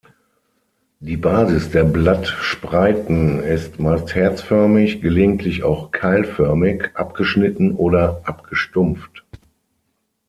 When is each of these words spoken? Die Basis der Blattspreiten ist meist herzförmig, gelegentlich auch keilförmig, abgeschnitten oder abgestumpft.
Die 0.99 1.15
Basis 1.15 1.69
der 1.69 1.83
Blattspreiten 1.83 3.39
ist 3.39 3.77
meist 3.79 4.15
herzförmig, 4.15 4.99
gelegentlich 4.99 5.61
auch 5.61 5.91
keilförmig, 5.91 6.89
abgeschnitten 6.95 7.75
oder 7.75 8.19
abgestumpft. 8.23 9.23